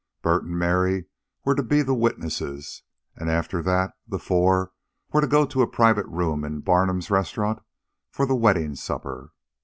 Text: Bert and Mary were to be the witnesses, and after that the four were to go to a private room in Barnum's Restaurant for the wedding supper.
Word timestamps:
Bert 0.23 0.45
and 0.45 0.57
Mary 0.57 1.05
were 1.45 1.53
to 1.53 1.61
be 1.61 1.83
the 1.83 1.93
witnesses, 1.93 2.81
and 3.15 3.29
after 3.29 3.61
that 3.61 3.93
the 4.07 4.17
four 4.17 4.71
were 5.13 5.21
to 5.21 5.27
go 5.27 5.45
to 5.45 5.61
a 5.61 5.67
private 5.67 6.07
room 6.07 6.43
in 6.43 6.61
Barnum's 6.61 7.11
Restaurant 7.11 7.59
for 8.09 8.25
the 8.25 8.33
wedding 8.35 8.73
supper. 8.73 9.31